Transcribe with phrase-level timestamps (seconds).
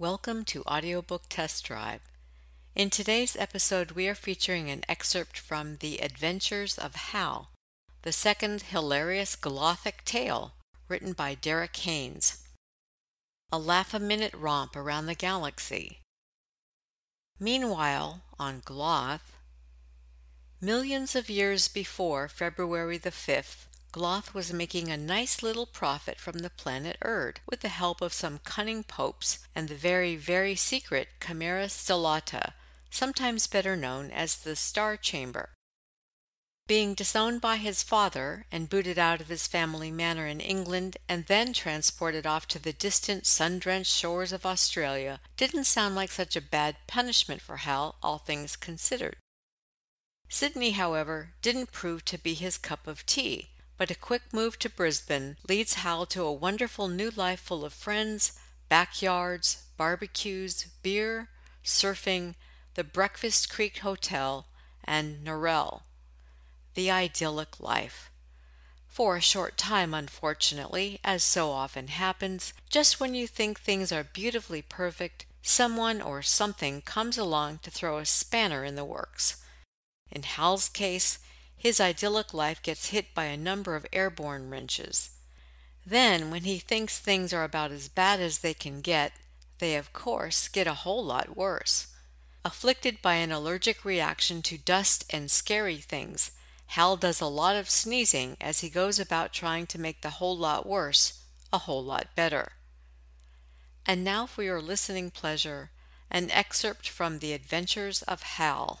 [0.00, 2.00] Welcome to Audiobook Test Drive.
[2.74, 7.50] In today's episode, we are featuring an excerpt from The Adventures of Hal,
[8.00, 10.54] the second hilarious Glothic tale
[10.88, 12.42] written by Derek Haynes.
[13.52, 15.98] A laugh a minute romp around the galaxy.
[17.38, 19.36] Meanwhile, on Gloth,
[20.62, 26.38] millions of years before February the 5th, Gloth was making a nice little profit from
[26.38, 31.08] the planet Erd with the help of some cunning popes and the very, very secret
[31.18, 32.52] Camera Stellata,
[32.88, 35.50] sometimes better known as the Star Chamber.
[36.68, 41.26] Being disowned by his father and booted out of his family manor in England and
[41.26, 46.36] then transported off to the distant sun drenched shores of Australia didn't sound like such
[46.36, 49.16] a bad punishment for Hal, all things considered.
[50.28, 53.48] Sydney, however, didn't prove to be his cup of tea
[53.80, 57.72] but a quick move to Brisbane leads Hal to a wonderful new life full of
[57.72, 61.30] friends, backyards, barbecues, beer,
[61.64, 62.34] surfing,
[62.74, 64.44] the Breakfast Creek Hotel,
[64.84, 65.80] and Norrell.
[66.74, 68.10] The idyllic life.
[68.86, 74.04] For a short time, unfortunately, as so often happens, just when you think things are
[74.04, 79.42] beautifully perfect, someone or something comes along to throw a spanner in the works.
[80.10, 81.18] In Hal's case,
[81.60, 85.10] his idyllic life gets hit by a number of airborne wrenches.
[85.84, 89.12] Then, when he thinks things are about as bad as they can get,
[89.58, 91.88] they of course get a whole lot worse.
[92.46, 96.30] Afflicted by an allergic reaction to dust and scary things,
[96.68, 100.38] Hal does a lot of sneezing as he goes about trying to make the whole
[100.38, 101.20] lot worse
[101.52, 102.52] a whole lot better.
[103.84, 105.72] And now for your listening pleasure,
[106.10, 108.80] an excerpt from The Adventures of Hal.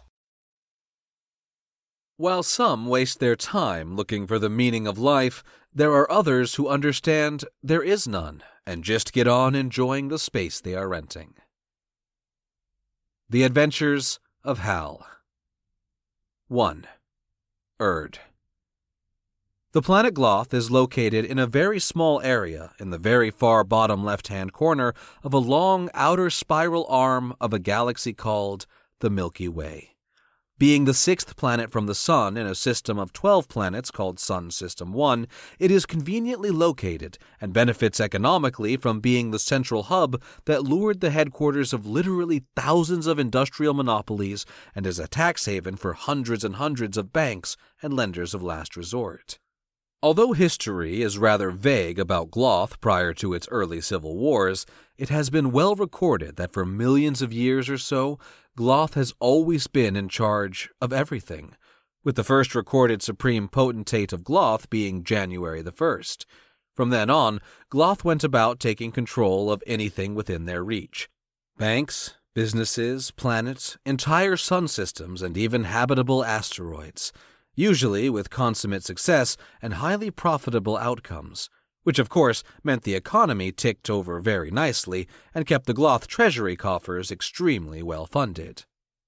[2.20, 5.42] While some waste their time looking for the meaning of life,
[5.74, 10.60] there are others who understand there is none and just get on enjoying the space
[10.60, 11.32] they are renting.
[13.30, 15.06] The Adventures of Hal
[16.48, 16.86] 1.
[17.80, 18.18] Erd
[19.72, 24.04] The planet Gloth is located in a very small area in the very far bottom
[24.04, 24.92] left hand corner
[25.24, 28.66] of a long outer spiral arm of a galaxy called
[28.98, 29.96] the Milky Way.
[30.60, 34.50] Being the sixth planet from the Sun in a system of 12 planets called Sun
[34.50, 35.26] System 1,
[35.58, 41.08] it is conveniently located and benefits economically from being the central hub that lured the
[41.08, 44.44] headquarters of literally thousands of industrial monopolies
[44.74, 48.76] and is a tax haven for hundreds and hundreds of banks and lenders of last
[48.76, 49.38] resort.
[50.02, 54.64] Although history is rather vague about Gloth prior to its early civil wars,
[54.96, 58.18] it has been well recorded that for millions of years or so,
[58.56, 61.54] Gloth has always been in charge of everything,
[62.02, 66.24] with the first recorded supreme potentate of Gloth being January the 1st.
[66.74, 67.40] From then on,
[67.70, 71.10] Gloth went about taking control of anything within their reach
[71.58, 77.12] banks, businesses, planets, entire sun systems, and even habitable asteroids,
[77.60, 81.50] usually with consummate success and highly profitable outcomes
[81.82, 86.56] which of course meant the economy ticked over very nicely and kept the Gloth treasury
[86.56, 88.64] coffers extremely well funded.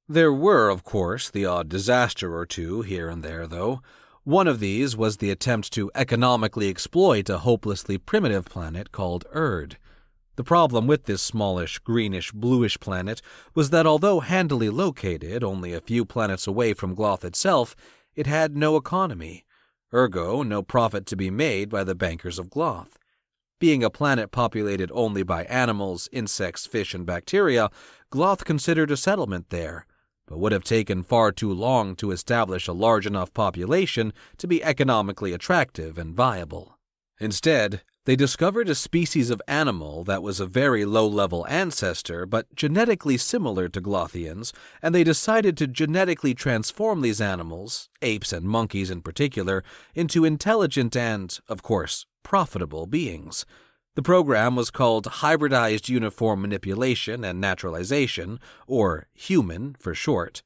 [0.08, 3.82] There were, of course, the odd disaster or two here and there, though.
[4.24, 9.78] One of these was the attempt to economically exploit a hopelessly primitive planet called Erd.
[10.36, 13.20] The problem with this smallish, greenish, bluish planet
[13.54, 17.76] was that although handily located only a few planets away from Gloth itself,
[18.14, 19.44] it had no economy
[19.94, 22.96] ergo, no profit to be made by the bankers of Gloth.
[23.58, 27.70] Being a planet populated only by animals, insects, fish, and bacteria,
[28.10, 29.86] Gloth considered a settlement there,
[30.26, 34.64] but would have taken far too long to establish a large enough population to be
[34.64, 36.78] economically attractive and viable.
[37.20, 42.52] Instead, they discovered a species of animal that was a very low level ancestor but
[42.54, 44.52] genetically similar to Glothians,
[44.82, 49.62] and they decided to genetically transform these animals, apes and monkeys in particular,
[49.94, 53.46] into intelligent and, of course, profitable beings.
[53.94, 60.42] The program was called Hybridized Uniform Manipulation and Naturalization, or HUMAN for short.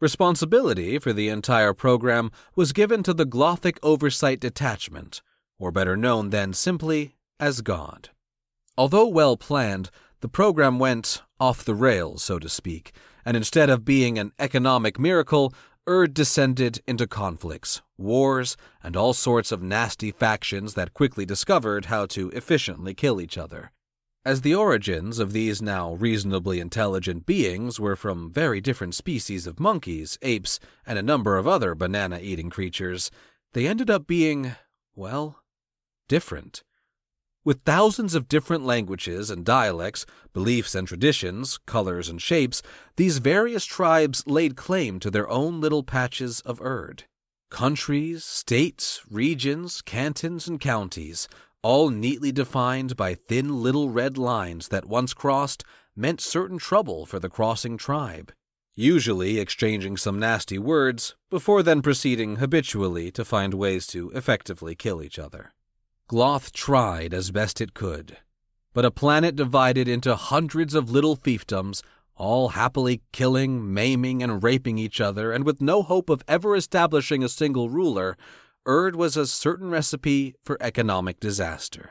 [0.00, 5.22] Responsibility for the entire program was given to the Glothic Oversight Detachment,
[5.60, 8.08] or better known then simply as God.
[8.76, 9.90] Although well planned,
[10.20, 12.92] the program went off the rails, so to speak,
[13.24, 15.54] and instead of being an economic miracle,
[15.86, 22.06] Erd descended into conflicts, wars, and all sorts of nasty factions that quickly discovered how
[22.06, 23.72] to efficiently kill each other.
[24.22, 29.58] As the origins of these now reasonably intelligent beings were from very different species of
[29.58, 33.10] monkeys, apes, and a number of other banana eating creatures,
[33.54, 34.54] they ended up being,
[34.94, 35.42] well,
[36.10, 36.64] different.
[37.44, 42.62] With thousands of different languages and dialects, beliefs and traditions, colors and shapes,
[42.96, 47.04] these various tribes laid claim to their own little patches of Erd.
[47.48, 51.28] Countries, states, regions, cantons, and counties,
[51.62, 55.62] all neatly defined by thin little red lines that once crossed
[55.94, 58.32] meant certain trouble for the crossing tribe,
[58.74, 65.00] usually exchanging some nasty words before then proceeding habitually to find ways to effectively kill
[65.00, 65.52] each other.
[66.10, 68.16] Gloth tried as best it could,
[68.74, 71.82] but a planet divided into hundreds of little fiefdoms,
[72.16, 77.22] all happily killing, maiming, and raping each other, and with no hope of ever establishing
[77.22, 78.16] a single ruler,
[78.66, 81.90] Erd was a certain recipe for economic disaster.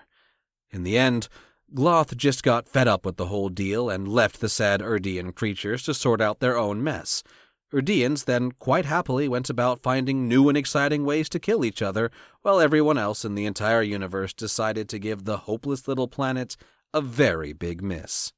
[0.70, 1.30] In the end,
[1.74, 5.84] Gloth just got fed up with the whole deal and left the sad Erdian creatures
[5.84, 7.24] to sort out their own mess,
[7.72, 12.10] Erdians then quite happily went about finding new and exciting ways to kill each other,
[12.42, 16.58] while everyone else in the entire universe decided to give the hopeless little planet
[16.94, 18.34] a very big miss.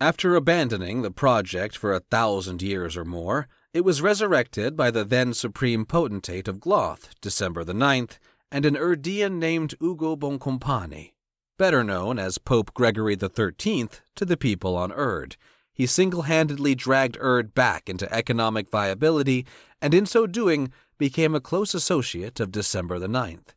[0.00, 5.04] After abandoning the project for a thousand years or more, it was resurrected by the
[5.04, 8.18] then supreme potentate of Gloth, December the 9th,
[8.50, 11.12] and an Erdian named Ugo Boncompagni,
[11.58, 15.36] better known as Pope Gregory the Thirteenth to the people on Erd
[15.76, 19.44] he single handedly dragged Erd back into economic viability,
[19.82, 23.52] and in so doing became a close associate of December the Ninth.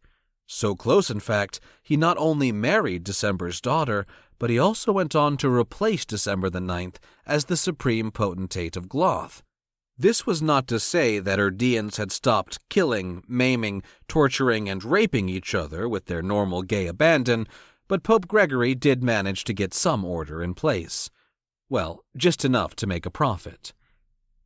[0.45, 4.06] So close, in fact, he not only married December's daughter,
[4.38, 8.89] but he also went on to replace December the Ninth as the supreme potentate of
[8.89, 9.42] Gloth.
[9.98, 15.56] This was not to say that Erdians had stopped killing, maiming, torturing, and raping each
[15.56, 17.48] other with their normal gay abandon,
[17.88, 21.10] but Pope Gregory did manage to get some order in place.
[21.69, 23.74] Well, just enough to make a profit.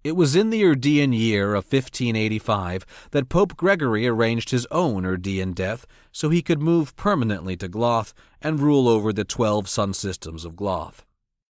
[0.03, 5.55] It was in the Erdean year of 1585 that Pope Gregory arranged his own Erdean
[5.55, 8.11] death so he could move permanently to Gloth
[8.41, 11.05] and rule over the twelve sun systems of Gloth.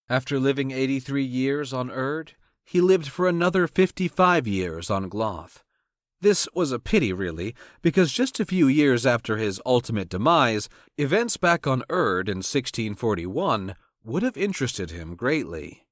[0.09, 2.33] After living 83 years on Erd,
[2.65, 5.59] he lived for another 55 years on Gloth.
[6.23, 11.37] This was a pity, really, because just a few years after his ultimate demise, events
[11.37, 13.75] back on Erd in 1641
[14.09, 15.85] would have interested him greatly.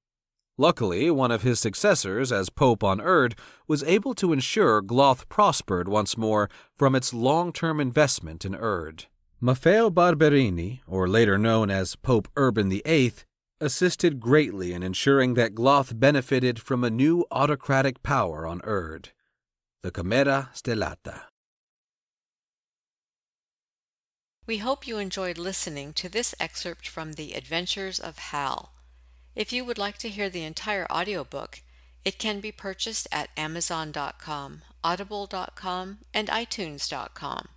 [0.58, 3.34] Luckily, one of his successors as Pope on Erd
[3.68, 9.04] was able to ensure Gloth prospered once more from its long term investment in Erd.
[9.42, 13.12] Maffeo Barberini, or later known as Pope Urban VIII,
[13.60, 19.10] assisted greatly in ensuring that Gloth benefited from a new autocratic power on Erd,
[19.82, 21.24] the Camera Stellata.
[24.46, 28.70] We hope you enjoyed listening to this excerpt from The Adventures of Hal.
[29.34, 31.62] If you would like to hear the entire audiobook,
[32.04, 37.48] it can be purchased at Amazon.com, Audible.com, and iTunes.com.